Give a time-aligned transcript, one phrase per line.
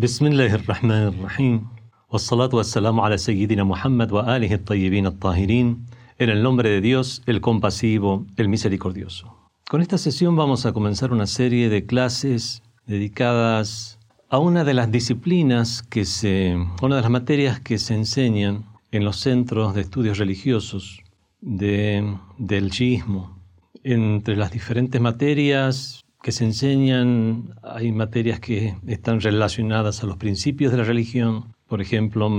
[0.00, 1.66] بسم الله الرحمن الرحيم
[2.10, 5.86] والصلاة والسلام على سيدنا محمد وآله الطيبين الطاهرين
[6.18, 9.36] en el nombre de Dios, el compasivo, el misericordioso.
[9.68, 13.98] Con esta sesión vamos a comenzar una serie de clases dedicadas
[14.28, 19.04] a una de las disciplinas que se, una de las materias que se enseñan en
[19.04, 21.00] los centros de estudios religiosos
[21.40, 23.36] de, del chiismo.
[23.82, 30.71] Entre las diferentes materias que se enseñan hay materias que están relacionadas a los principios
[30.71, 32.29] de la religión, por ejemplo,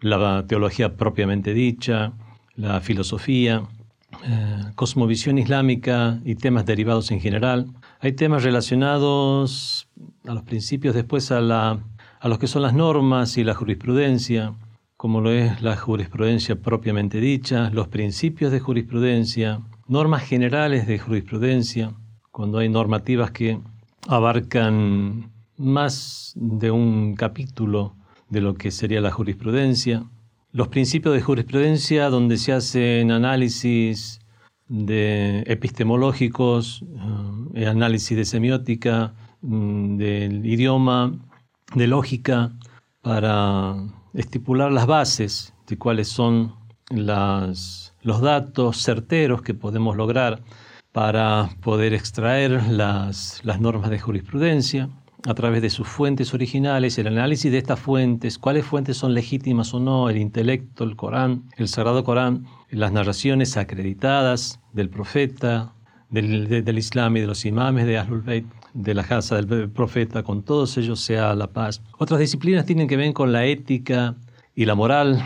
[0.00, 2.12] la teología propiamente dicha,
[2.54, 3.62] la filosofía,
[4.24, 7.66] eh, cosmovisión islámica y temas derivados en general.
[8.00, 9.88] Hay temas relacionados
[10.26, 11.80] a los principios, después a, la,
[12.20, 14.54] a los que son las normas y la jurisprudencia,
[14.96, 21.94] como lo es la jurisprudencia propiamente dicha, los principios de jurisprudencia, normas generales de jurisprudencia,
[22.38, 23.58] cuando hay normativas que
[24.06, 27.96] abarcan más de un capítulo
[28.28, 30.04] de lo que sería la jurisprudencia,
[30.52, 34.20] los principios de jurisprudencia donde se hacen análisis
[34.68, 36.84] de epistemológicos,
[37.54, 41.18] eh, análisis de semiótica, mm, del idioma,
[41.74, 42.52] de lógica,
[43.02, 43.74] para
[44.14, 46.54] estipular las bases de cuáles son
[46.88, 50.40] los datos certeros que podemos lograr
[50.92, 54.88] para poder extraer las, normas de jurisprudencia
[55.26, 59.74] a través de sus fuentes originales, el análisis de estas fuentes, cuáles fuentes son legítimas
[59.74, 65.74] o no, el intelecto, el Corán, el Sagrado Corán, las narraciones acreditadas del profeta,
[66.10, 70.42] del, Islam y de los imames de Ahlul Bayt, de la casa del profeta, con
[70.42, 71.82] todos ellos sea la paz.
[71.98, 74.16] Otras disciplinas tienen que ver con la ética
[74.54, 75.22] y la moral,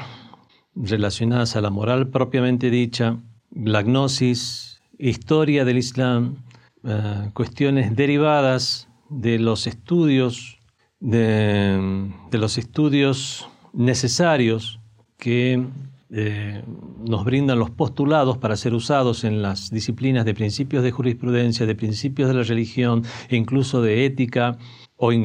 [0.74, 3.18] relacionadas a la moral propiamente dicha,
[3.54, 4.71] la gnosis,
[5.10, 6.36] historia del Islam,
[6.84, 10.58] eh, cuestiones derivadas de los estudios,
[11.00, 14.80] de, los estudios necesarios
[15.18, 15.66] que
[16.10, 16.62] eh,
[17.08, 21.74] nos brindan los postulados para ser usados en las disciplinas de principios de jurisprudencia, de
[21.74, 24.56] principios de la religión e incluso de ética
[24.96, 25.18] o eh,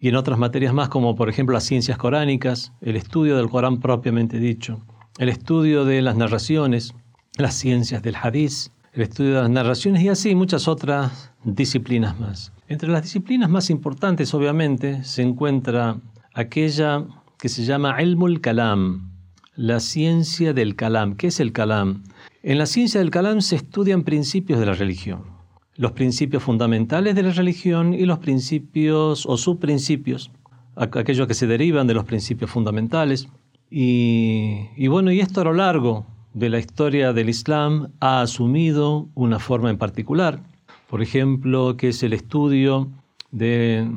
[0.00, 3.80] y en otras materias más como por ejemplo las ciencias coránicas, el estudio del Corán
[3.80, 4.80] propiamente dicho,
[5.18, 6.94] el estudio de las narraciones,
[7.38, 12.52] las ciencias del hadiz, el estudio de las narraciones y así muchas otras disciplinas más.
[12.66, 16.00] Entre las disciplinas más importantes, obviamente, se encuentra
[16.34, 17.06] aquella
[17.38, 19.12] que se llama Ilmul Kalam,
[19.54, 21.14] la ciencia del Kalam.
[21.14, 22.02] ¿Qué es el Kalam?
[22.42, 25.22] En la ciencia del Kalam se estudian principios de la religión,
[25.76, 30.32] los principios fundamentales de la religión y los principios o subprincipios,
[30.74, 33.28] aquellos que se derivan de los principios fundamentales.
[33.70, 39.40] Y bueno, y esto a lo largo de la historia del Islam ha asumido una
[39.40, 40.40] forma en particular,
[40.88, 42.88] por ejemplo, que es el estudio
[43.32, 43.90] de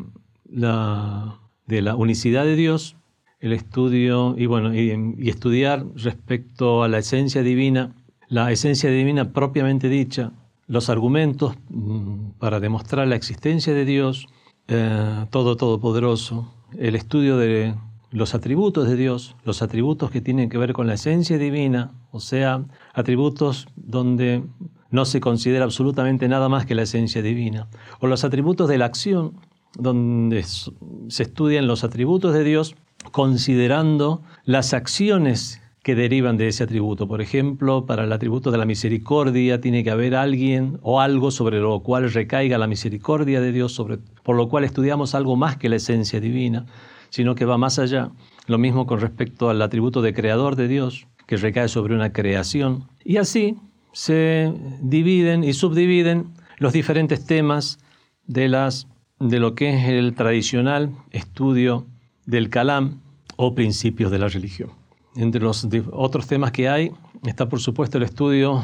[0.50, 2.96] la, de la unicidad de Dios,
[3.40, 7.96] el estudio y, bueno, y, estudiar respecto a la esencia divina,
[8.28, 10.32] la esencia divina propiamente dicha,
[10.68, 14.28] los argumentos mm, para demostrar la existencia de Dios,
[14.68, 17.76] eh, todo todopoderoso, el estudio de
[18.12, 22.20] los atributos de Dios, los atributos que tienen que ver con la esencia divina, o
[22.20, 22.64] sea,
[22.94, 24.44] atributos donde
[24.90, 27.68] no se considera absolutamente nada más que la esencia divina,
[28.00, 29.34] o los atributos de la acción,
[29.78, 32.76] donde se estudian los atributos de Dios
[33.12, 37.08] considerando las acciones que derivan de ese atributo.
[37.08, 41.60] Por ejemplo, para el atributo de la misericordia tiene que haber alguien o algo sobre
[41.60, 45.70] lo cual recaiga la misericordia de Dios, sobre, por lo cual estudiamos algo más que
[45.70, 46.66] la esencia divina
[47.12, 48.10] sino que va más allá.
[48.48, 52.88] Lo mismo con respecto al atributo de creador de Dios, que recae sobre una creación.
[53.06, 53.58] Y así
[53.94, 54.52] se
[54.82, 57.78] dividen y subdividen los diferentes temas
[58.26, 58.88] de, las,
[59.20, 61.86] de lo que es el tradicional estudio
[62.26, 63.02] del Kalam
[63.36, 64.72] o principios de la religión.
[65.16, 66.92] Entre los otros temas que hay
[67.26, 68.64] está, por supuesto, el estudio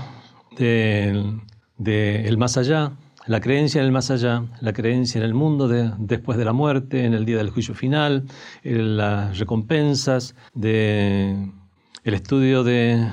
[0.57, 1.41] del
[1.77, 2.93] de más allá,
[3.27, 7.05] la creencia en el más allá, la creencia en el mundo después de la muerte,
[7.05, 8.25] en el día del juicio final,
[8.63, 11.51] las recompensas, de,
[12.03, 13.05] el estudio de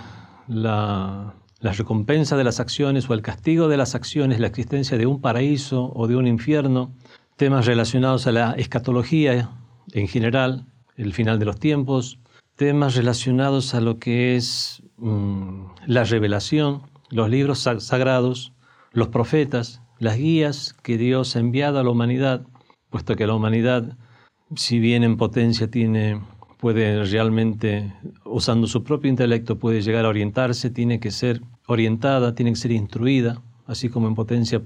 [0.47, 5.21] la, recompensa de las acciones o el castigo de las acciones, la existencia de un
[5.21, 6.93] paraíso o de un infierno,
[7.37, 9.51] temas relacionados a la escatología
[9.93, 10.67] en general,
[10.97, 12.21] el final de los tiempos,
[12.55, 18.53] temas relacionados a lo que es mm, la revelación, los libros sagrados,
[18.93, 22.47] los profetas, las guías que Dios ha enviado a la humanidad,
[22.91, 23.97] puesto que la humanidad,
[24.57, 26.21] si bien en potencia tiene,
[26.59, 27.93] puede realmente,
[28.25, 32.73] usando su propio intelecto, puede llegar a orientarse, tiene que ser orientada, tiene que ser
[32.73, 34.63] instruida, así como en potencia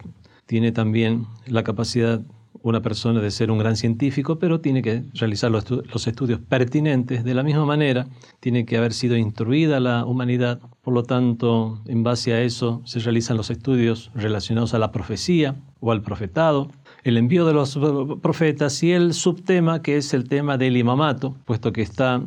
[0.47, 2.23] tiene también la capacidad
[2.63, 5.65] una persona de ser un gran científico, pero tiene que realizar los,
[6.07, 7.25] estudios pertinentes.
[7.25, 8.07] De la misma manera,
[8.41, 10.61] tiene que haber sido instruida la humanidad.
[10.83, 15.57] Por lo tanto, en base a eso se realizan los estudios relacionados a la profecía
[15.81, 16.71] o al profetado,
[17.05, 17.79] el envío de los
[18.21, 22.21] profetas y el subtema que es el tema del imamato, puesto que está,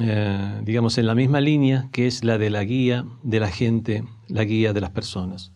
[0.00, 4.04] eh, digamos, en la misma línea que es la de la guía de la gente,
[4.28, 5.52] la guía de las personas.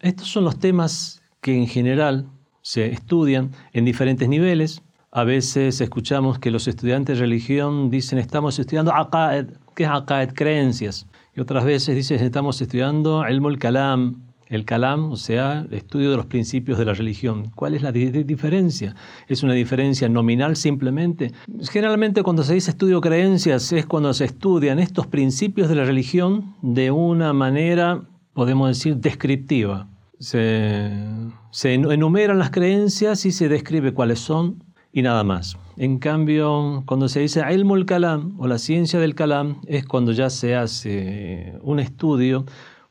[0.00, 2.28] Estos son los temas que en general
[2.62, 4.82] se estudian en diferentes niveles.
[5.10, 10.32] A veces escuchamos que los estudiantes de religión dicen estamos estudiando aqaed, ¿qué es aqaed?
[10.32, 11.06] Creencias.
[11.36, 16.16] Y otras veces dicen estamos estudiando ilm kalam, el kalam, o sea, el estudio de
[16.16, 17.50] los principios de la religión.
[17.54, 18.94] ¿Cuál es la diferencia?
[19.28, 21.32] ¿Es una diferencia nominal simplemente?
[21.70, 26.54] Generalmente cuando se dice estudio creencias es cuando se estudian estos principios de la religión
[26.62, 28.02] de una manera,
[28.34, 29.88] podemos decir, descriptiva
[30.22, 35.56] se, enumeran las creencias y se describe cuáles son y nada más.
[35.76, 40.30] En cambio, cuando se dice ilmul kalam o la ciencia del kalam, es cuando ya
[40.30, 42.44] se hace un estudio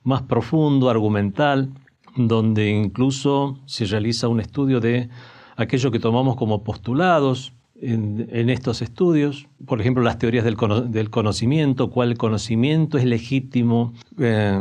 [0.04, 1.70] más profundo, argumental,
[2.18, 5.08] donde incluso se realiza un estudio de
[5.56, 12.16] aquello que tomamos como postulados en, estos estudios, por ejemplo, las teorías del, conocimiento, cuál
[12.16, 13.94] conocimiento es legítimo.
[14.20, 14.60] Eh,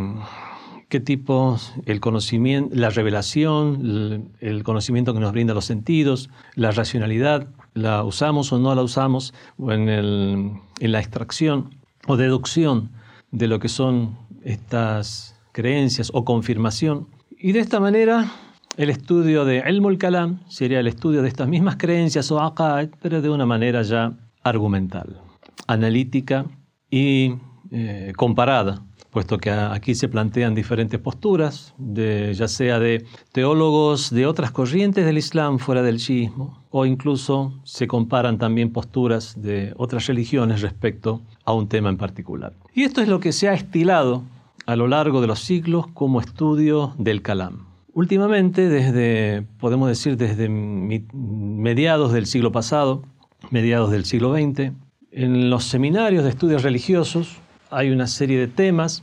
[0.90, 7.48] qué tipos, el conocimiento, la revelación, el conocimiento que nos brinda los sentidos, la racionalidad,
[7.74, 11.70] la usamos o no la usamos en, en la extracción
[12.08, 12.90] o deducción
[13.30, 17.06] de lo que son estas creencias o confirmación.
[17.38, 18.32] Y de esta manera,
[18.76, 23.22] el estudio de Elmul Kalam sería el estudio de estas mismas creencias o aqaid, pero
[23.22, 25.20] de una manera ya argumental,
[25.68, 26.46] analítica
[26.90, 27.34] y
[27.70, 34.26] eh, comparada puesto que aquí se plantean diferentes posturas, de, ya sea de teólogos de
[34.26, 40.06] otras corrientes del Islam fuera del chiismo, o incluso se comparan también posturas de otras
[40.06, 42.54] religiones respecto a un tema en particular.
[42.72, 44.22] Y esto es lo que se ha estilado
[44.66, 47.66] a lo largo de los siglos como estudio del Kalam.
[47.92, 53.02] Últimamente, desde, podemos decir, desde mediados del siglo pasado,
[53.50, 54.72] mediados del siglo XX,
[55.10, 57.38] en los seminarios de estudios religiosos
[57.70, 59.02] hay una serie de temas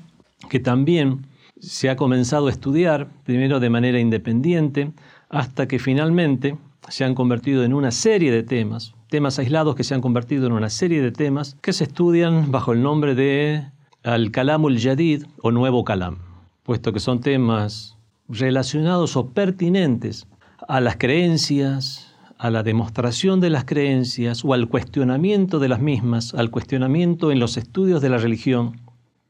[0.49, 1.25] que también
[1.59, 4.91] se ha comenzado a estudiar, primero de manera independiente,
[5.29, 9.93] hasta que finalmente se han convertido en una serie de temas, temas aislados que se
[9.93, 13.65] han convertido en una serie de temas que se estudian bajo el nombre de
[14.03, 16.19] Al-Kalamul Jadid o Nuevo Kalam,
[16.63, 17.97] puesto que son temas
[18.29, 20.27] relacionados o pertinentes
[20.67, 22.06] a las creencias,
[22.37, 27.39] a la demostración de las creencias o al cuestionamiento de las mismas, al cuestionamiento en
[27.39, 28.79] los estudios de la religión,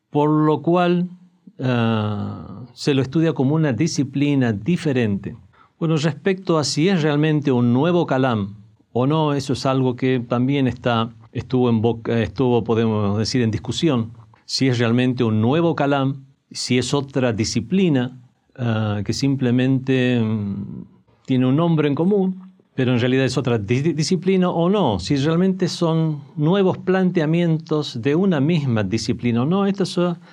[0.09, 1.09] por lo cual
[1.59, 5.38] ah, se lo estudia como una disciplina diferente.
[5.80, 8.56] Bueno, respecto a si es realmente un nuevo calam
[8.92, 14.12] o no, eso es algo que también está, estuvo, en podemos decir, en discusión.
[14.45, 18.19] Si es realmente un nuevo calam, si es otra disciplina
[18.57, 20.86] ah, que simplemente mm,
[21.25, 22.46] tiene un nombre en común,
[22.77, 28.39] pero en realidad es otra disciplina o no, si realmente son nuevos planteamientos de una
[28.39, 29.83] misma disciplina o no, esto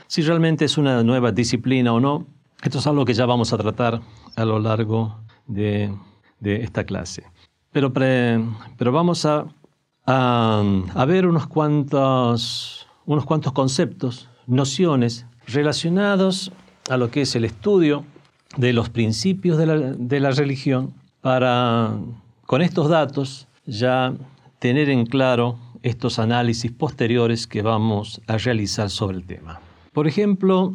[0.08, 2.26] si realmente es una nueva disciplina o no,
[2.62, 4.02] esto es algo que ya vamos a tratar
[4.36, 5.16] a lo largo
[5.46, 5.90] de,
[6.42, 7.24] esta clase.
[7.72, 9.46] Pero, pero vamos a,
[10.04, 16.52] a, ver unos cuantos, unos cuantos conceptos, nociones relacionados
[16.90, 18.04] a lo que es el estudio
[18.58, 20.92] de los principios de la, de la religión
[21.22, 21.96] para
[22.46, 24.14] con estos datos ya
[24.58, 29.60] tener en claro estos análisis posteriores que vamos a realizar sobre el tema.
[29.92, 30.74] Por ejemplo,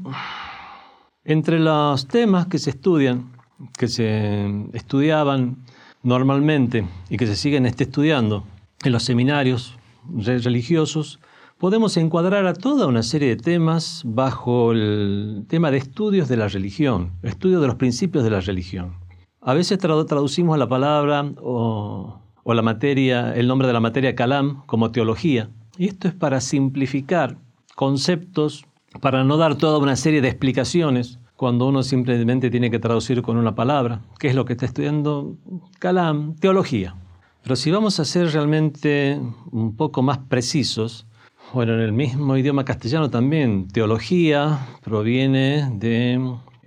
[1.23, 3.31] entre los temas que se estudian,
[3.77, 5.57] que se estudiaban
[6.03, 8.45] normalmente y que se siguen estudiando
[8.83, 9.75] en los seminarios
[10.15, 11.19] religiosos,
[11.57, 16.47] podemos encuadrar a toda una serie de temas bajo el tema de estudios de la
[16.47, 18.93] religión, estudio de los principios de la religión.
[19.41, 24.91] A veces traducimos la palabra o, la materia, el nombre de la materia kalam como
[24.91, 25.49] teología.
[25.77, 27.37] Y esto es para simplificar
[27.75, 28.65] conceptos,
[28.99, 33.37] para no dar toda una serie de explicaciones cuando uno simplemente tiene que traducir con
[33.37, 34.01] una palabra.
[34.19, 35.37] ¿Qué es lo que está estudiando?
[35.79, 36.95] Kalam, teología.
[37.41, 41.07] Pero si vamos a ser realmente un poco más precisos,
[41.53, 45.61] bueno, en el mismo idioma castellano también, teología proviene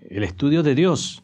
[0.09, 1.23] el estudio de Dios,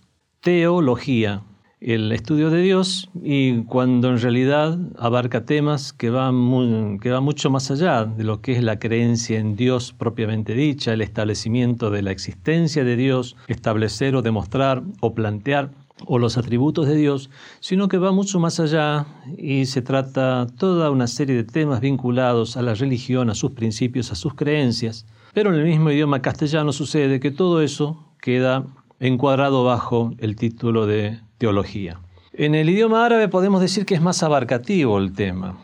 [0.49, 1.43] teología,
[1.78, 7.71] el estudio de Dios, y cuando en realidad abarca temas que van, que mucho más
[7.71, 12.12] allá de lo que es la creencia en Dios propiamente dicha, el establecimiento de la
[12.12, 15.71] existencia de Dios, establecer o demostrar o plantear
[16.07, 17.28] o los atributos de Dios,
[17.61, 19.05] sino que va mucho más allá
[19.37, 24.12] y se trata toda una serie de temas vinculados a la religión, a sus principios,
[24.12, 25.05] a sus creencias.
[25.35, 28.64] Pero en el mismo idioma castellano sucede que todo eso queda
[29.00, 32.00] encuadrado bajo el título de teología.
[32.33, 35.57] En el idioma árabe podemos decir que es más abarcativo el tema.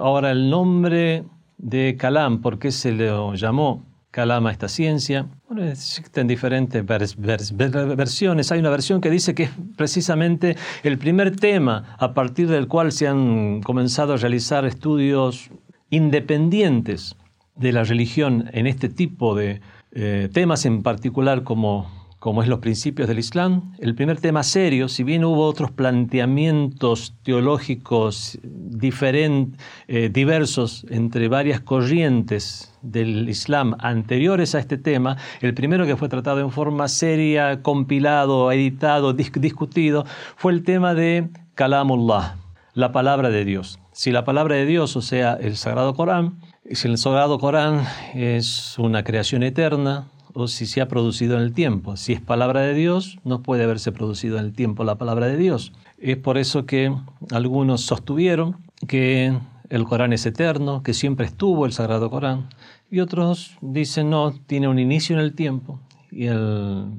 [0.00, 1.24] Ahora el nombre
[1.58, 5.26] de Kalam, ¿por qué se le llamó Kalam a esta ciencia?
[5.48, 8.50] Bueno, existen diferentes versiones.
[8.50, 12.90] Hay una versión que dice que es precisamente el primer tema a partir del cual
[12.90, 15.50] se han comenzado a realizar estudios
[15.90, 17.16] independientes
[17.54, 19.60] de la religión en este tipo de
[19.92, 21.86] eh, temas en particular como,
[22.22, 23.72] como es los principios del Islam.
[23.80, 32.72] El primer tema serio, si bien hubo otros planteamientos teológicos eh, diversos entre varias corrientes
[32.80, 38.52] del Islam anteriores a este tema, el primero que fue tratado en forma seria, compilado,
[38.52, 40.04] editado, discutido,
[40.36, 42.36] fue el tema de Kalamullah,
[42.74, 43.80] la palabra de Dios.
[43.90, 46.38] Si la palabra de Dios, o sea, el Sagrado Corán,
[46.70, 51.52] si el Sagrado Corán es una creación eterna o si se ha producido en el
[51.52, 51.96] tiempo.
[51.96, 55.36] Si es palabra de Dios, no puede haberse producido en el tiempo la palabra de
[55.36, 55.72] Dios.
[55.98, 56.94] Es por eso que
[57.30, 58.56] algunos sostuvieron
[58.88, 62.48] que el Corán es eterno, que siempre estuvo el Sagrado Corán,
[62.90, 66.26] y otros dicen no, tiene un inicio en el tiempo, y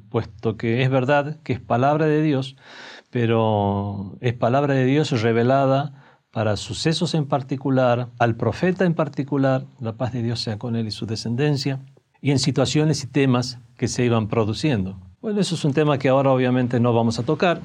[0.10, 2.56] puesto que es verdad que es palabra de Dios,
[3.12, 9.98] pero es palabra de Dios revelada para sucesos en particular, al profeta en particular, la
[9.98, 11.80] paz de Dios sea con él y su descendencia,
[12.24, 14.98] y en situaciones y temas que se iban produciendo.
[15.22, 17.62] Bueno, eso es un tema que ahora obviamente no vamos a tocar,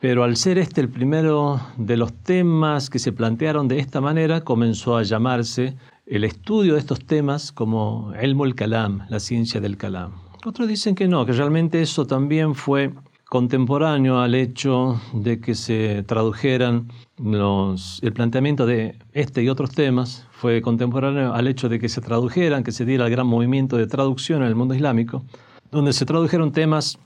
[0.00, 4.40] pero al ser este el primero de los temas que se plantearon de esta manera,
[4.40, 10.12] comenzó a llamarse el estudio de estos temas como el Kalam, la ciencia del Kalam.
[10.44, 12.92] Otros dicen que no, que realmente eso también fue
[13.26, 20.60] contemporáneo al hecho de que se tradujeran el planteamiento de este y otros temas, fue
[20.62, 24.42] contemporáneo al hecho de que se tradujeran, que se diera el gran movimiento de traducción
[24.42, 25.24] en el mundo islámico,
[25.70, 26.98] donde se tradujeron temas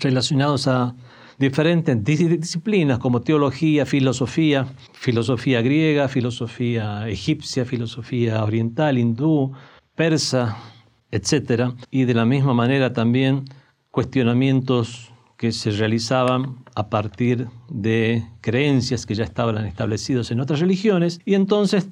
[0.00, 0.94] relacionados a
[1.38, 9.52] diferentes disciplinas como teología, filosofía, filosofía griega, filosofía egipcia, filosofía oriental, hindú,
[9.94, 10.56] persa,
[11.10, 11.72] etc.
[11.90, 13.44] Y de la misma manera también
[13.90, 21.20] cuestionamientos que se realizaban a partir de creencias que ya estaban establecidos en otras religiones
[21.24, 21.88] y entonces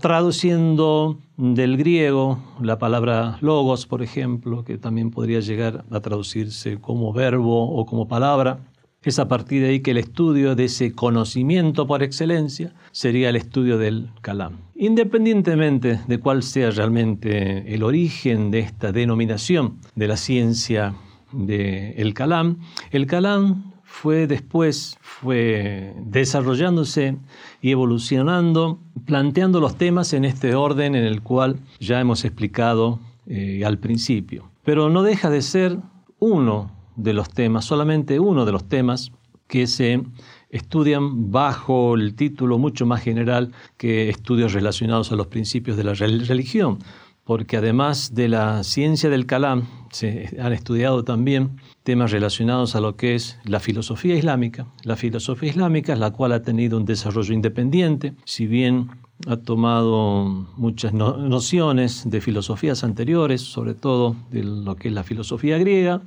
[0.00, 7.12] traduciendo del griego la palabra logos, por ejemplo, que también podría llegar a traducirse como
[7.12, 8.60] verbo o como palabra,
[9.02, 13.36] es a partir de ahí que el estudio de ese conocimiento por excelencia sería el
[13.36, 14.58] estudio del Kalam.
[14.74, 20.94] Independientemente de cuál sea realmente el origen de esta denominación de la ciencia
[21.32, 22.58] del el Kalam.
[22.90, 27.16] El Kalam fue después, fue desarrollándose
[27.62, 33.64] y evolucionando, planteando los temas en este orden en el cual ya hemos explicado eh,
[33.64, 34.50] al principio.
[34.64, 35.78] Pero no deja de ser
[36.18, 39.12] uno de los temas, solamente uno de los temas
[39.46, 40.02] que se
[40.50, 45.94] estudian bajo el título mucho más general que estudios relacionados a los principios de la
[45.94, 46.78] religión,
[47.28, 52.96] porque además de la ciencia del Kalam, se han estudiado también temas relacionados a lo
[52.96, 54.66] que es la filosofía islámica.
[54.82, 58.88] La filosofía islámica es la cual ha tenido un desarrollo independiente, si bien
[59.26, 60.24] ha tomado
[60.56, 66.00] muchas nociones de filosofías anteriores, sobre todo de lo que es la filosofía griega,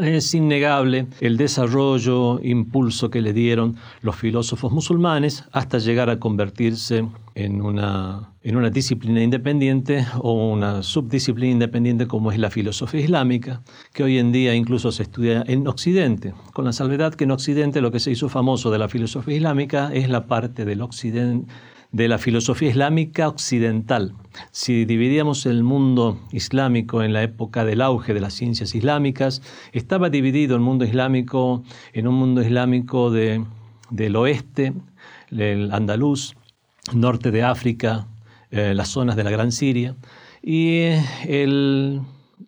[0.00, 7.06] es innegable el desarrollo, impulso que le dieron los filósofos musulmanes hasta llegar a convertirse
[7.34, 13.62] en una, en una disciplina independiente o una subdisciplina independiente como es la filosofía islámica,
[13.92, 17.80] que hoy en día incluso se estudia en Occidente, con la salvedad que en Occidente
[17.80, 21.52] lo que se hizo famoso de la filosofía islámica es la parte del Occidente
[21.92, 24.14] de la filosofía islámica occidental.
[24.50, 30.08] Si dividíamos el mundo islámico en la época del auge de las ciencias islámicas, estaba
[30.08, 31.62] dividido el mundo islámico
[31.92, 33.44] en un mundo islámico de,
[33.90, 34.72] del oeste,
[35.30, 36.34] el andaluz,
[36.94, 38.06] norte de África,
[38.50, 39.96] eh, las zonas de la Gran Siria,
[40.42, 40.90] y,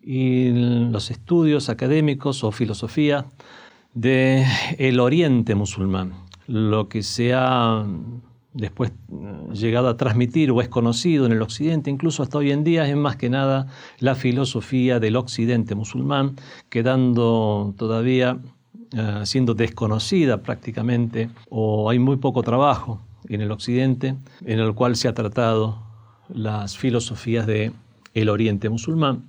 [0.07, 3.25] los estudios académicos o filosofía
[3.93, 4.45] del
[4.77, 6.13] el oriente musulmán,
[6.47, 7.85] lo que se ha
[8.53, 12.63] después eh, llegado a transmitir o es conocido en el occidente, incluso hasta hoy en
[12.63, 13.67] día, es más que nada
[13.99, 16.35] la filosofía del occidente musulmán,
[16.69, 18.37] quedando todavía
[18.91, 24.15] eh, siendo desconocida prácticamente, o hay muy poco trabajo en el occidente
[24.45, 25.83] en el cual se ha tratado
[26.29, 27.73] las filosofías del
[28.13, 29.23] el oriente musulmán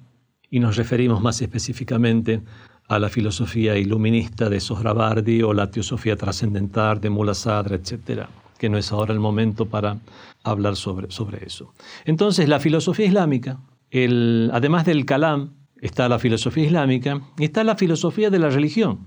[0.51, 2.43] y nos referimos más específicamente
[2.89, 8.27] a la filosofía iluminista de Sohrabardi o la teosofía trascendental de Mullah Sadr, etc.,
[8.59, 9.99] que no es ahora el momento para
[10.45, 11.75] hablar sobre, sobre eso.
[12.05, 13.59] Entonces, la filosofía islámica,
[13.91, 15.51] el, además del kalam,
[15.81, 19.01] está la filosofía islámica y está la filosofía de la religión,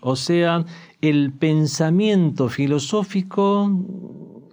[0.00, 0.64] o sea,
[1.00, 3.70] el pensamiento filosófico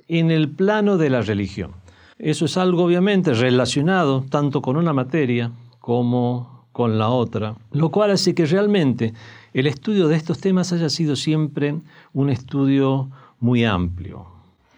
[0.07, 1.72] en el plano de la religión.
[2.19, 8.12] Eso es algo obviamente relacionado tanto con una materia como con la otra, lo cual
[8.12, 9.13] hace que realmente
[9.53, 11.75] el estudio de estos temas haya sido siempre
[12.13, 14.25] un estudio muy amplio.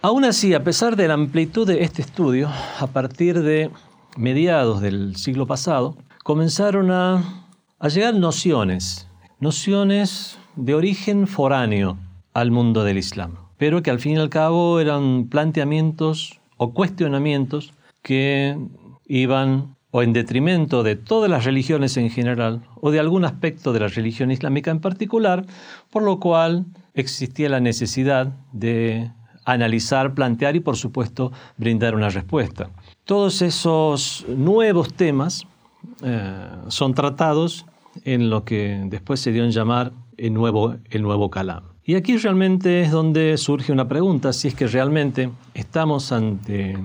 [0.01, 3.72] Aún así, a pesar de la amplitud de este estudio, a partir de
[4.17, 7.44] mediados del siglo pasado, comenzaron a,
[7.79, 9.08] a llegar nociones,
[9.39, 11.98] nociones de origen foráneo
[12.34, 17.74] al mundo del Islam, pero que al fin y al cabo eran planteamientos o cuestionamientos
[18.01, 18.57] que
[19.07, 23.79] iban o en detrimento de todas las religiones en general o de algún aspecto de
[23.79, 25.45] la religión islámica en particular,
[25.89, 29.09] por lo cual existía la necesidad de
[29.45, 32.71] analizar, plantear y por supuesto brindar una respuesta.
[33.05, 35.45] Todos esos nuevos temas
[36.03, 37.65] eh, son tratados
[38.03, 41.75] en lo que después se dio en llamar el nuevo, el nuevo Kalam.
[41.88, 46.75] Y aquí realmente es donde surge una pregunta, si es que realmente estamos ante,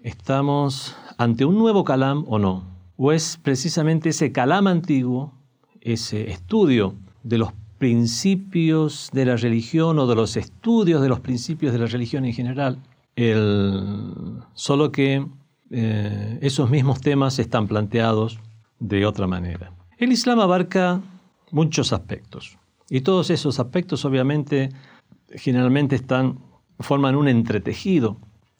[0.00, 2.62] estamos ante un nuevo Kalam o no.
[2.96, 5.32] O es precisamente ese Kalam antiguo,
[5.80, 6.94] ese estudio
[7.24, 11.86] de los principios de la religión o de los estudios de los principios de la
[11.86, 12.78] religión en general,
[13.16, 15.26] el, solo que
[15.70, 18.38] eh, esos mismos temas están planteados
[18.78, 19.72] de otra manera.
[19.98, 21.00] El Islam abarca
[21.50, 22.56] muchos aspectos.
[22.90, 24.70] Y todos esos aspectos obviamente
[25.30, 26.38] generalmente están,
[26.78, 28.18] forman un entretejido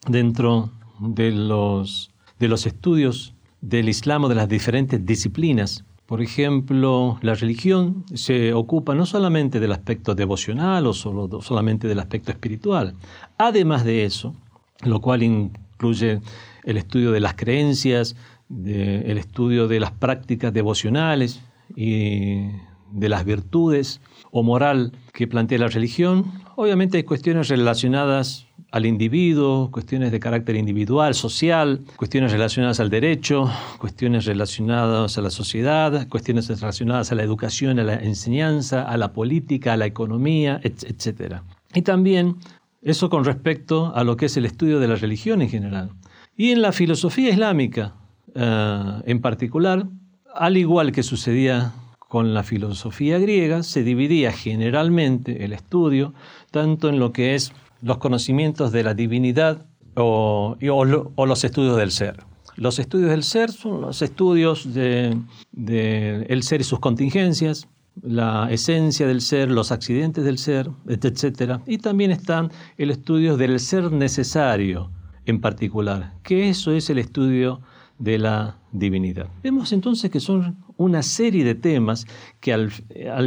[0.08, 5.84] dentro de los, de los estudios del Islam o de las diferentes disciplinas.
[6.06, 11.98] Por ejemplo, la religión se ocupa no solamente del aspecto devocional o solo, solamente del
[11.98, 12.94] aspecto espiritual.
[13.38, 14.34] Además de eso,
[14.82, 16.20] lo cual incluye
[16.64, 18.16] el estudio de las creencias,
[18.50, 21.40] el estudio de las prácticas devocionales
[21.74, 22.50] y
[22.92, 26.24] de las virtudes o moral que plantea la religión.
[26.56, 33.48] Obviamente hay cuestiones relacionadas al individuo, cuestiones de carácter individual, social, cuestiones relacionadas al derecho,
[33.78, 39.12] cuestiones relacionadas a la sociedad, cuestiones relacionadas a la educación, a la enseñanza, a la
[39.12, 41.36] política, a la economía, etc.
[41.72, 42.36] Y también
[42.82, 45.90] eso con respecto a lo que es el estudio de la religión en general.
[46.36, 47.94] Y en la filosofía islámica
[48.34, 49.86] eh, en particular,
[50.34, 51.72] al igual que sucedía
[52.14, 56.14] con la filosofía griega, se dividía generalmente el estudio
[56.52, 62.22] tanto en lo que es los conocimientos de la divinidad o, los estudios del ser.
[62.54, 67.66] Los estudios del ser son los estudios del de, ser y sus contingencias,
[68.00, 71.62] la esencia del ser, los accidentes del ser, etc.
[71.66, 74.92] Y también están el estudio del ser necesario
[75.26, 77.60] en particular, que eso es el estudio
[77.98, 79.26] de la divinidad.
[79.42, 82.06] Vemos entonces que son una serie de temas
[82.40, 82.70] que al,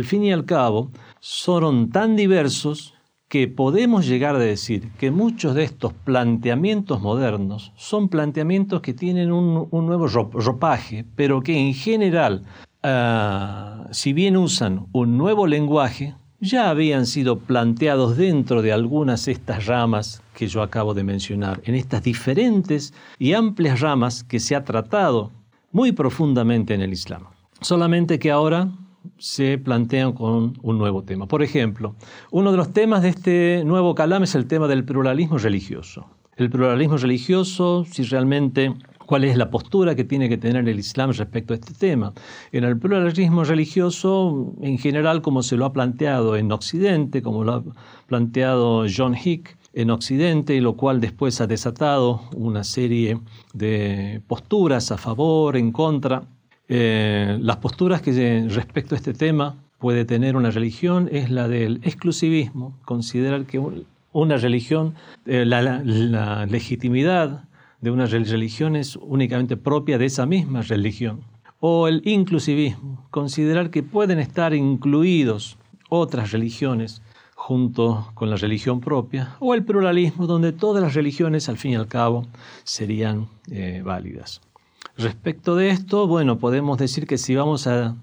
[0.04, 2.94] fin y al cabo son tan diversos
[3.28, 9.32] que podemos llegar a decir que muchos de estos planteamientos modernos son planteamientos que tienen
[9.32, 12.44] un, nuevo ropaje, pero que en general,
[12.84, 19.32] ah, si bien usan un nuevo lenguaje, ya habían sido planteados dentro de algunas de
[19.32, 24.56] estas ramas que yo acabo de mencionar, en estas diferentes y amplias ramas que se
[24.56, 25.32] ha tratado
[25.72, 27.24] muy profundamente en el Islam.
[27.62, 28.70] Solamente que ahora
[29.18, 31.28] se plantean con un nuevo tema.
[31.28, 31.96] Por ejemplo,
[32.32, 36.06] uno de los temas de este nuevo calam es el tema del pluralismo religioso.
[36.36, 38.74] El pluralismo religioso, si realmente
[39.08, 42.14] cuál es la postura que tiene que tener el Islam respecto a este tema.
[42.52, 47.54] En el pluralismo religioso, en general, como se lo ha planteado en Occidente, como lo
[47.54, 47.64] ha
[48.06, 53.20] planteado John Hick en Occidente, y lo cual después ha desatado una serie
[53.54, 56.24] de posturas a favor, en contra.
[56.70, 61.80] Eh, las posturas que respecto a este tema puede tener una religión es la del
[61.84, 63.62] exclusivismo, considerar que
[64.12, 67.48] una religión, eh, la legitimidad
[67.82, 71.22] de una religión es únicamente propia de esa misma religión.
[71.60, 75.58] O el inclusivismo, considerar que pueden estar incluidos
[75.90, 77.02] otras religiones
[77.36, 81.76] junto con la religión propia, o el pluralismo, donde todas las religiones al fin y
[81.76, 82.28] al cabo
[82.64, 84.42] serían eh, válidas.
[84.98, 87.96] Respecto de esto, bueno, podemos decir que si vamos a,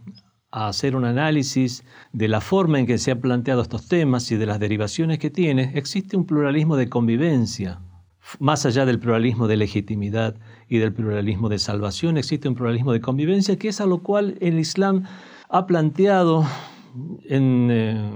[0.53, 4.47] hacer un análisis de la forma en que se han planteado estos temas y de
[4.47, 7.81] las derivaciones que tiene, existe un pluralismo de convivencia.
[8.39, 10.37] Más allá del pluralismo de legitimidad
[10.69, 14.39] y del pluralismo de salvación, existe un pluralismo de convivencia que es a lo cual
[14.41, 15.03] el Islam
[15.49, 16.47] ha planteado
[17.29, 18.13] eh,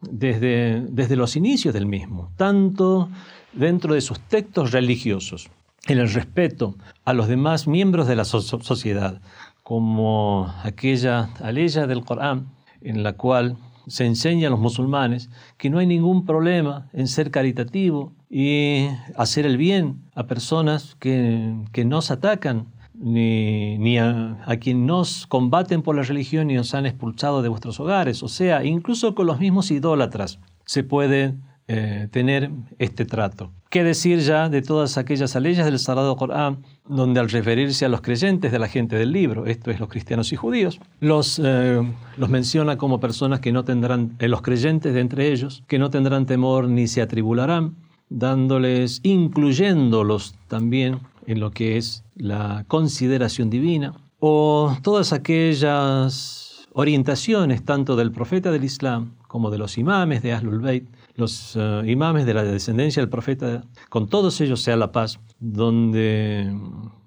[0.00, 3.10] desde, desde los inicios del mismo, tanto
[3.52, 5.50] dentro de sus textos religiosos,
[5.86, 9.20] en el respeto a los demás miembros de la sociedad,
[9.62, 12.48] como aquella aleya del Corán
[12.80, 17.30] en la cual se enseña a los musulmanes que no hay ningún problema en ser
[17.30, 18.86] caritativo y
[19.16, 25.26] hacer el bien a personas que, que nos atacan, ni, ni a, a quien nos
[25.26, 28.22] combaten por la religión y nos han expulsado de vuestros hogares.
[28.22, 31.34] O sea, incluso con los mismos idólatras se puede
[31.66, 33.50] eh, tener este trato.
[33.70, 38.02] ¿Qué decir ya de todas aquellas leyes del Sagrado Corán, donde al referirse a los
[38.02, 41.80] creyentes de la gente del libro, esto es los cristianos y judíos, los, eh,
[42.18, 45.88] los menciona como personas que no tendrán, eh, los creyentes de entre ellos, que no
[45.88, 47.76] tendrán temor ni se atribularán,
[48.10, 57.96] dándoles, incluyéndolos también en lo que es la consideración divina, o todas aquellas orientaciones tanto
[57.96, 60.84] del profeta del Islam como de los imames de Ahlul Bayt,
[61.16, 66.52] los uh, imames de la descendencia del profeta, con todos ellos sea la paz, donde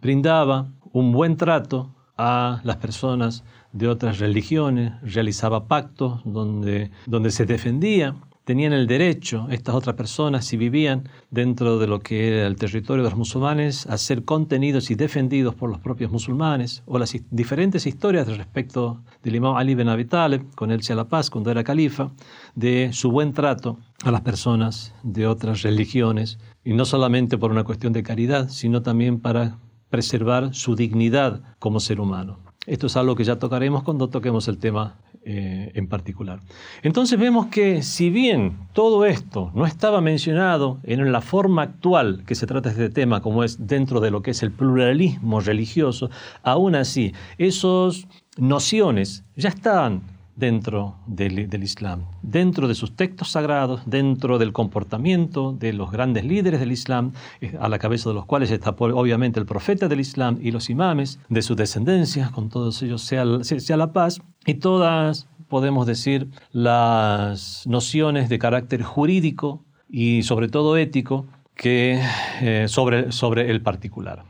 [0.02, 3.44] brindaba un buen trato a las personas
[3.74, 8.16] de otras religiones, realizaba pactos donde, donde se defendía
[8.48, 13.04] tenían el derecho, estas otras personas, si vivían dentro de lo que era el territorio
[13.04, 17.86] de los musulmanes, a ser contenidos y defendidos por los propios musulmanes, o las diferentes
[17.86, 21.62] historias respecto del imam Ali ben Abi Talib, con él sea la paz, cuando era
[21.66, 22.10] califa,
[22.56, 27.64] de su buen trato a las personas de otras religiones, y no solamente por una
[27.64, 29.58] cuestión de caridad, sino también para
[29.90, 32.40] preservar su dignidad como ser humano.
[32.66, 36.42] Esto es algo que ya tocaremos cuando toquemos el tema eh, en particular.
[36.84, 42.36] Entonces vemos que si bien todo esto no estaba mencionado en la forma actual que
[42.36, 46.10] se trata este tema, como es dentro de lo que es el pluralismo religioso,
[46.44, 48.08] aún así, esas
[48.38, 50.02] nociones ya estaban
[50.38, 56.60] dentro del, Islam, dentro de sus textos sagrados, dentro del comportamiento de los grandes líderes
[56.60, 60.38] del Islam, eh, a la cabeza de los cuales está obviamente el profeta del Islam
[60.42, 65.28] y los imames de su descendencia, con todos ellos sea, sea la paz, y todas,
[65.50, 71.26] podemos decir, las nociones de carácter jurídico y sobre todo ético
[71.58, 72.00] que
[72.42, 74.24] eh, sobre, sobre el particular,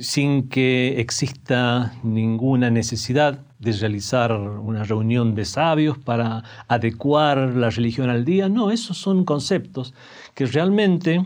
[0.00, 8.08] sin que exista ninguna necesidad de realizar una reunión de sabios para adecuar la religión
[8.08, 8.48] al día.
[8.48, 9.92] No, esos son conceptos
[10.34, 11.24] que realmente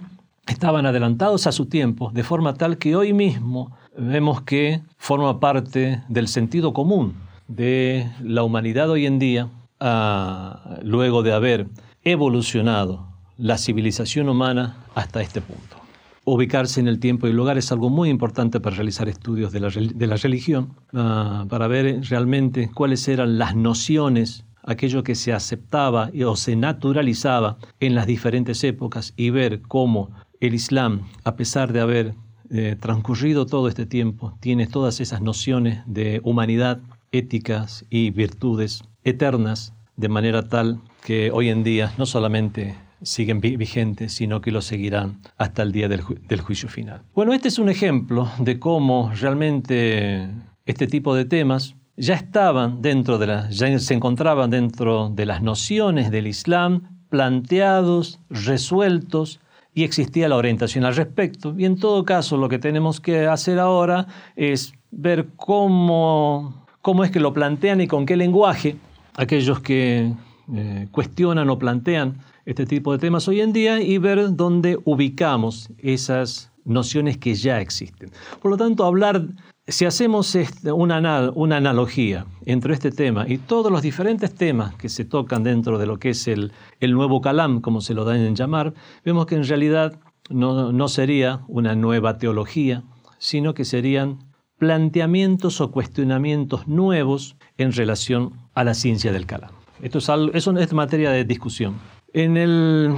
[0.49, 6.03] estaban adelantados a su tiempo, de forma tal que hoy mismo vemos que forma parte
[6.09, 7.15] del sentido común
[7.47, 11.69] de la humanidad hoy en día, ah, luego de haber
[12.03, 15.77] evolucionado la civilización humana hasta este punto.
[16.25, 20.17] Ubicarse en el tiempo y lugar es algo muy importante para realizar estudios de la,
[20.17, 26.57] religión, ah, para ver realmente cuáles eran las nociones, aquello que se aceptaba o se
[26.57, 32.15] naturalizaba en las diferentes épocas y ver cómo el Islam, a pesar de haber
[32.51, 36.81] eh, transcurrido todo este tiempo, tiene todas esas nociones de humanidad,
[37.13, 44.13] éticas y virtudes eternas, de manera tal que hoy en día no solamente siguen vigentes,
[44.13, 46.01] sino que lo seguirán hasta el día del,
[46.41, 47.03] juicio final.
[47.15, 50.29] Bueno, este es un ejemplo de cómo realmente
[50.67, 55.43] este tipo de temas ya estaban dentro de las, ya se encontraban dentro de las
[55.43, 59.41] nociones del Islam planteados, resueltos
[59.73, 61.55] y existía la orientación al respecto.
[61.57, 67.11] Y en todo caso, lo que tenemos que hacer ahora es ver cómo, cómo es
[67.11, 68.77] que lo plantean y con qué lenguaje
[69.17, 70.13] aquellos que
[70.53, 75.71] eh, cuestionan o plantean este tipo de temas hoy en día y ver dónde ubicamos
[75.79, 78.11] esas nociones que ya existen.
[78.41, 79.27] Por lo tanto, hablar,
[79.67, 85.05] si hacemos este, una, analogía entre este tema y todos los diferentes temas que se
[85.05, 88.35] tocan dentro de lo que es el, el nuevo calam, como se lo dan en
[88.35, 92.83] llamar, vemos que en realidad no, no sería una nueva teología,
[93.19, 94.19] sino que serían
[94.59, 99.64] planteamientos o cuestionamientos nuevos en relación a la ciencia del calam.
[99.85, 100.33] Esto es, algo,
[100.73, 101.75] materia de discusión.
[102.15, 102.89] Entre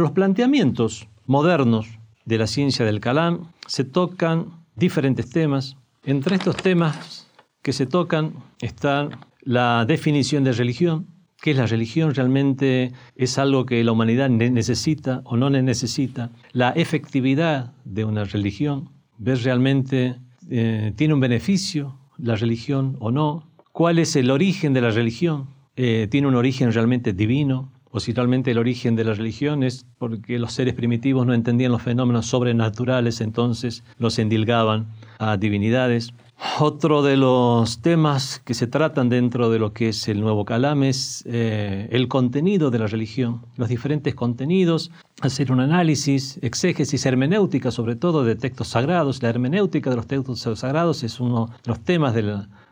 [0.00, 1.86] los planteamientos modernos
[2.24, 5.76] de la ciencia del Calam se tocan diferentes temas.
[6.04, 7.28] Entre estos temas
[7.62, 9.10] que se tocan está
[9.42, 11.06] la definición de religión,
[11.40, 16.70] qué es la religión, realmente es algo que la humanidad necesita o no necesita, la
[16.70, 20.16] efectividad de una religión, ver realmente
[20.50, 25.59] eh, tiene un beneficio la religión o no, cuál es el origen de la religión,
[25.82, 29.86] eh, tiene un origen realmente divino, o si realmente el origen de la religión es
[29.96, 34.88] porque los seres primitivos no entendían los fenómenos sobrenaturales, entonces los endilgaban
[35.18, 36.12] a divinidades.
[36.58, 40.82] Otro de los temas que se tratan dentro de lo que es el nuevo Calam
[40.82, 44.90] es eh, el contenido de la religión, los diferentes contenidos,
[45.22, 49.22] hacer un análisis, exégesis, hermenéutica sobre todo de textos sagrados.
[49.22, 52.14] La hermenéutica de los textos sagrados es uno de los temas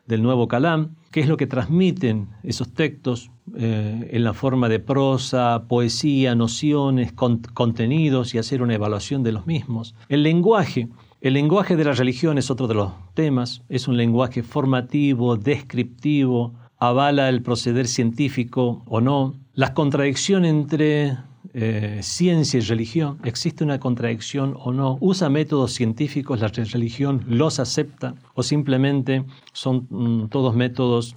[0.09, 4.81] del, nuevo Calam, que es lo que transmiten esos textos eh, en la forma de
[4.81, 9.95] prosa, poesía, nociones, contenidos y hacer una evaluación de los mismos.
[10.09, 10.89] El lenguaje
[11.21, 16.55] el lenguaje de la religión es otro de los temas, es un lenguaje formativo, descriptivo,
[16.79, 19.35] avala el proceder científico o no.
[19.53, 21.19] La contradicción entre
[21.61, 24.97] eh, ciencia y religión, ¿existe una contradicción o no?
[25.01, 31.17] ¿Usa métodos científicos, la religión los acepta o simplemente son mm, todos métodos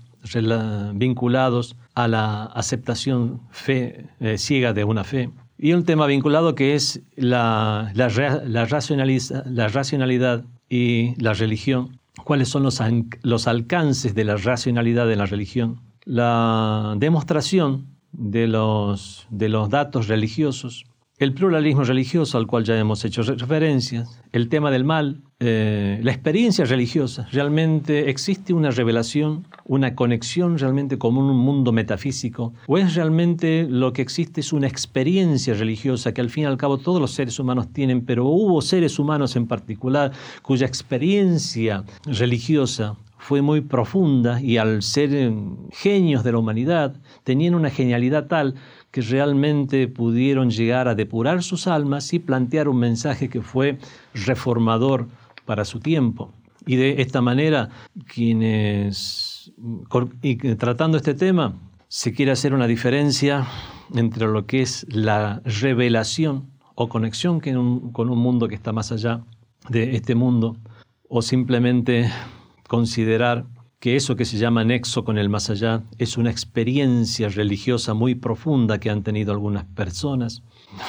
[0.95, 5.29] vinculados a la aceptación fe, eh, ciega de una fe?
[5.59, 8.09] Y un tema vinculado que es la, la,
[8.43, 11.99] la, racionalidad y la religión.
[12.23, 12.81] ¿Cuáles son los,
[13.21, 15.81] los alcances de la racionalidad en la religión?
[16.03, 20.85] La demostración de los, de los datos religiosos
[21.21, 26.11] el pluralismo religioso al cual ya hemos hecho referencias, el tema del mal, eh, la
[26.11, 27.27] experiencia religiosa.
[27.31, 32.53] ¿Realmente existe una revelación, una conexión realmente con un mundo metafísico?
[32.65, 36.57] ¿O es realmente lo que existe es una experiencia religiosa que al fin y al
[36.57, 42.95] cabo todos los seres humanos tienen, pero hubo seres humanos en particular cuya experiencia religiosa
[43.21, 45.31] fue muy profunda y al ser eh,
[45.71, 48.55] genios de la humanidad tenían una genialidad tal
[48.89, 53.77] que realmente pudieron llegar a depurar sus almas y plantear un mensaje que fue
[54.15, 55.07] reformador
[55.45, 56.33] para su tiempo.
[56.65, 57.69] Y de esta manera,
[58.07, 59.53] quienes,
[60.57, 61.53] tratando este tema,
[61.87, 63.45] se quiere hacer una diferencia
[63.93, 69.21] entre lo que es la revelación o conexión con un mundo que está más allá
[69.69, 70.57] de este mundo,
[71.07, 72.09] o simplemente
[72.71, 73.47] considerar
[73.81, 78.15] que eso que se llama nexo con el más allá es una experiencia religiosa muy
[78.15, 80.41] profunda que han tenido algunas personas.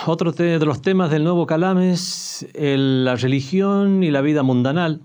[0.07, 5.03] Otro de los temas del nuevo Calam es la religión y la vida mundanal.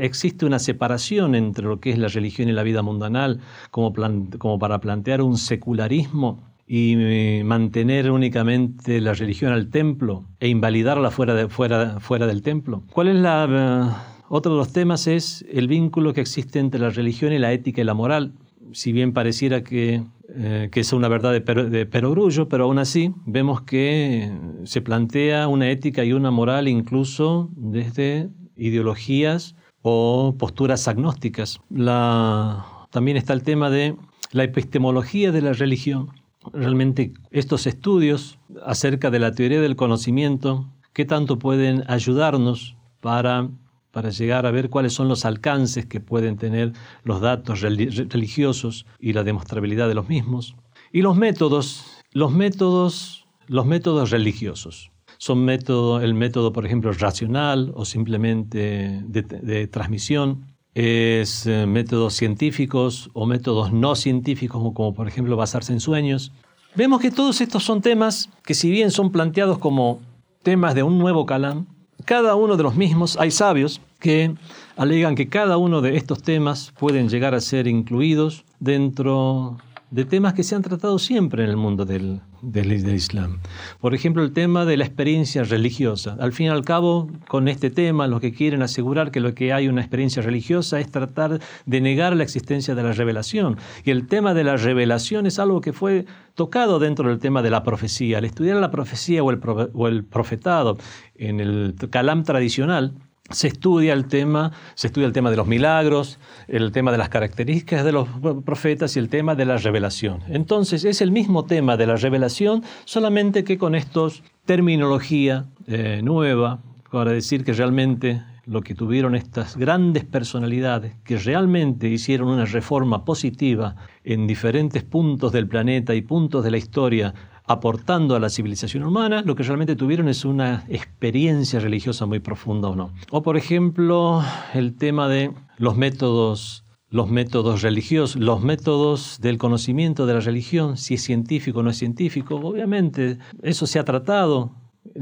[0.00, 3.38] Existe una separación entre lo que es la religión y la vida mundanal,
[3.70, 11.12] como, para plantear un secularismo y eh, mantener únicamente la religión al templo e invalidarla
[11.12, 12.82] fuera, de, fuera, fuera del templo.
[12.92, 17.32] ¿Cuál es la otro de los temas es el vínculo que existe entre la religión
[17.32, 18.32] y la ética y la moral.
[18.72, 24.32] Si bien pareciera que, eh, es una verdad de, perogrullo, pero aún así vemos que
[24.64, 31.60] se plantea una ética y una moral incluso desde ideologías o posturas agnósticas.
[31.70, 33.94] también está el tema de
[34.32, 36.08] la epistemología de la religión.
[36.52, 43.48] Realmente estos estudios acerca de la teoría del conocimiento, ¿qué tanto pueden ayudarnos para
[43.96, 49.14] para llegar a ver cuáles son los alcances que pueden tener los datos religiosos y
[49.14, 50.54] la demostrabilidad de los mismos.
[50.92, 51.82] Y los métodos,
[52.12, 54.90] los métodos, los métodos religiosos.
[55.16, 60.44] Son método, el método, por ejemplo, racional o simplemente de, transmisión.
[60.74, 66.32] Es eh, métodos científicos o métodos no científicos, como, como por ejemplo basarse en sueños.
[66.74, 70.00] Vemos que todos estos son temas que si bien son planteados como
[70.42, 71.66] temas de un nuevo calán,
[72.04, 74.34] cada uno de los mismos, hay sabios que
[74.76, 79.58] alegan que cada uno de estos temas pueden llegar a ser incluidos dentro
[79.90, 83.38] de temas que se han tratado siempre en el mundo del, Islam.
[83.80, 86.16] Por ejemplo, el tema de la experiencia religiosa.
[86.18, 89.52] Al fin y al cabo, con este tema, los que quieren asegurar que lo que
[89.52, 93.58] hay una experiencia religiosa es tratar de negar la existencia de la revelación.
[93.84, 96.04] Y el tema de la revelación es algo que fue
[96.34, 98.18] tocado dentro del tema de la profecía.
[98.18, 99.40] Al estudiar la profecía o el,
[99.72, 100.78] o el profetado
[101.14, 102.92] en el calam tradicional,
[103.30, 107.08] se estudia el tema, se estudia el tema de los milagros, el tema de las
[107.08, 108.08] características de los
[108.44, 110.22] profetas y el tema de la revelación.
[110.28, 116.60] Entonces es el mismo tema de la revelación, solamente que con estos terminología eh, nueva
[116.90, 123.04] para decir que realmente lo que tuvieron estas grandes personalidades que realmente hicieron una reforma
[123.04, 127.12] positiva en diferentes puntos del planeta y puntos de la historia
[127.46, 132.68] aportando a la civilización humana, lo que realmente tuvieron es una experiencia religiosa muy profunda
[132.68, 132.92] o no.
[133.10, 134.22] O por ejemplo,
[134.54, 140.76] el tema de los métodos los métodos religiosos, los métodos del conocimiento de la religión,
[140.76, 144.52] si es científico o no es científico, obviamente eso se ha tratado.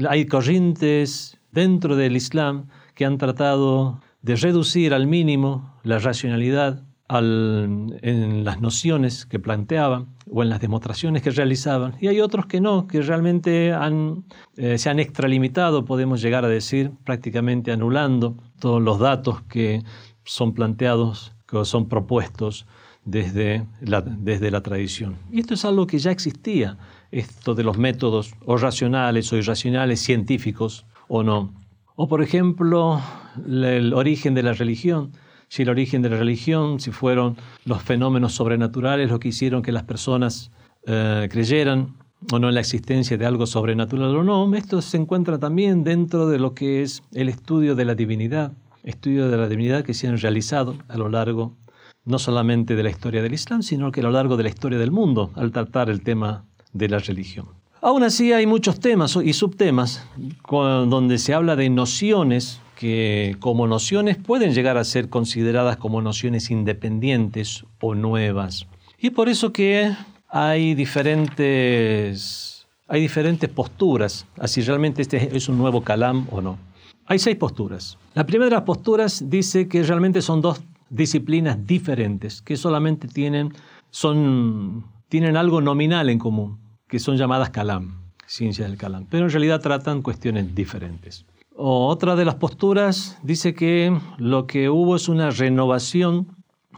[0.09, 8.43] Hay corrientes dentro del Islam que han tratado de reducir al mínimo la racionalidad en
[8.43, 12.87] las nociones que planteaban o en las demostraciones que realizaban, y hay otros que no,
[12.87, 14.25] que realmente han,
[14.57, 19.83] eh, se han extralimitado, podemos llegar a decir, prácticamente anulando todos los datos que
[20.23, 22.65] son planteados, que son propuestos
[23.05, 25.15] desde la, desde la tradición.
[25.31, 26.77] Y esto es algo que ya existía,
[27.11, 31.53] esto de los métodos o racionales o irracionales, científicos o no.
[31.95, 32.99] O por ejemplo,
[33.47, 35.11] el origen de la religión.
[35.47, 39.71] Si el origen de la religión, si fueron los fenómenos sobrenaturales los que hicieron que
[39.71, 40.51] las personas
[40.87, 41.95] eh, creyeran
[42.31, 46.27] o no en la existencia de algo sobrenatural o no, esto se encuentra también dentro
[46.27, 48.53] de lo que es el estudio de la divinidad,
[48.83, 51.53] estudio de la divinidad que se han realizado a lo largo
[52.05, 54.77] no solamente de la historia del Islam, sino que a lo largo de la historia
[54.77, 57.47] del mundo al tratar el tema de la religión.
[57.81, 60.07] Aún así hay muchos temas y subtemas
[60.49, 66.51] donde se habla de nociones que como nociones pueden llegar a ser consideradas como nociones
[66.51, 68.67] independientes o nuevas.
[68.99, 69.93] Y por eso que
[70.29, 76.57] hay diferentes, hay diferentes posturas, así realmente este es un nuevo calam o no.
[77.07, 77.97] Hay seis posturas.
[78.13, 83.53] La primera de las posturas dice que realmente son dos disciplinas diferentes, que solamente tienen,
[83.91, 89.31] son, tienen algo nominal en común, que son llamadas calam, ciencia del calam, pero en
[89.31, 91.25] realidad tratan cuestiones diferentes.
[91.55, 96.27] Otra de las posturas dice que lo que hubo es una renovación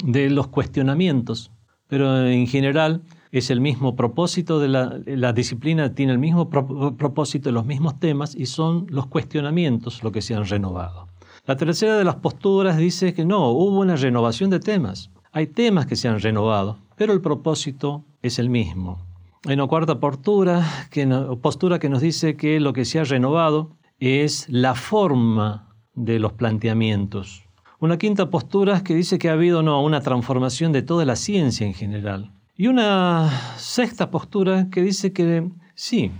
[0.03, 1.51] de los cuestionamientos,
[1.87, 7.65] pero en general es el mismo propósito de la, disciplina, tiene el mismo propósito, los
[7.65, 11.07] mismos temas y son los cuestionamientos lo que se han renovado.
[11.45, 15.09] La tercera de las posturas dice que no, hubo una renovación de temas.
[15.31, 18.99] Hay temas que se han renovado, pero el propósito es el mismo.
[19.45, 21.07] Hay una cuarta postura que,
[21.41, 26.33] postura que nos dice que lo que se ha renovado es la forma de los
[26.33, 27.43] planteamientos.
[27.79, 31.65] Una quinta postura que dice que ha habido no, una transformación de toda la ciencia
[31.65, 32.31] en general.
[32.55, 36.12] Y una sexta postura que dice que sí,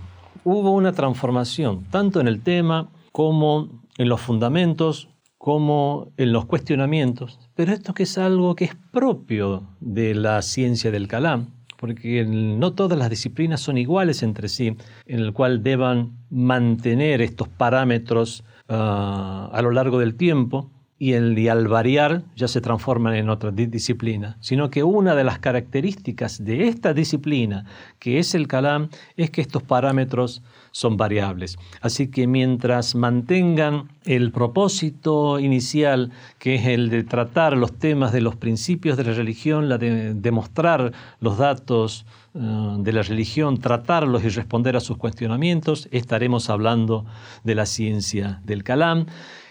[0.44, 7.38] hubo una transformación, tanto en el tema como en los fundamentos, como en los cuestionamientos,
[7.54, 12.74] pero esto que es algo que es propio de la ciencia del Calam, porque no
[12.74, 19.48] todas las disciplinas son iguales entre sí, en el cual deban mantener estos parámetros ah,
[19.52, 24.36] a lo largo del tiempo, y, el, al variar ya se transforman en otra disciplina,
[24.40, 27.64] sino que una de las características de esta disciplina,
[27.98, 31.58] que es el Kalam, es que estos parámetros son variables.
[31.80, 38.20] Así que mientras mantengan el propósito inicial, que es el de tratar los temas de
[38.20, 42.38] los principios de la religión, la de demostrar los datos eh,
[42.78, 47.06] de la religión, tratarlos y responder a sus cuestionamientos, estaremos hablando
[47.44, 49.06] de la ciencia del Kalam.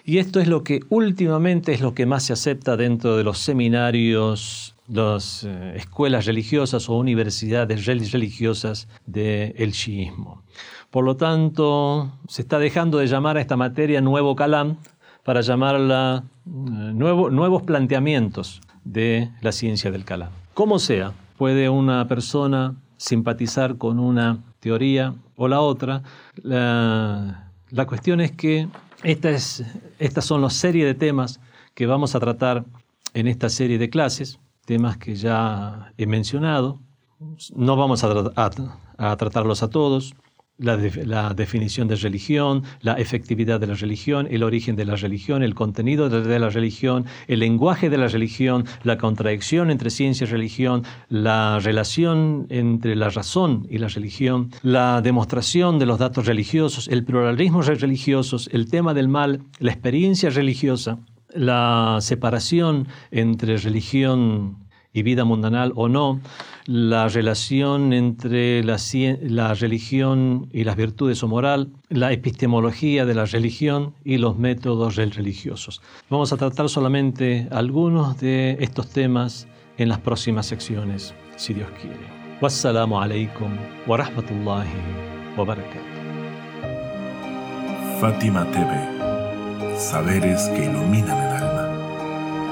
[0.09, 3.39] Y esto es lo que últimamente es lo que más se acepta dentro de los
[3.39, 10.43] seminarios, las eh, escuelas religiosas o universidades religiosas del shiismo.
[10.91, 14.77] Por lo tanto, se está dejando de llamar a esta materia nuevo calam
[15.25, 20.29] para llamarla eh, nuevos planteamientos de la ciencia del calam.
[20.53, 26.01] Como sea, puede una persona simpatizar con una teoría o la otra.
[27.85, 28.67] Cuestión es que
[29.03, 29.63] es,
[29.99, 31.39] estas son las series de temas
[31.73, 32.65] que vamos a tratar
[33.13, 36.79] en esta serie de clases, temas que ya he mencionado.
[37.55, 40.15] No vamos a tratarlos a todos,
[40.57, 45.53] la, definición de religión, la efectividad de la religión, el origen de la religión, el
[45.53, 50.83] contenido de, la religión, el lenguaje de la religión, la contradicción entre ciencia y religión,
[51.09, 57.03] la relación entre la razón y la religión, la demostración de los datos religiosos, el
[57.03, 60.97] pluralismo religioso, el tema del mal, la experiencia religiosa,
[61.33, 64.66] la separación entre religión
[64.97, 66.19] y vida mundanal o no,
[66.65, 68.77] la relación entre la,
[69.21, 74.95] la, religión y las virtudes o moral, la epistemología de la religión y los métodos
[74.95, 75.83] religiosos.
[76.09, 82.07] Vamos a tratar solamente algunos de estos temas en las próximas secciones, si Dios quiere.
[82.41, 83.51] Wassalamu alaikum
[83.85, 85.97] wa rahmatullahi wa barakatuh.
[88.01, 91.46] Fátima TV, saberes que iluminan el alma.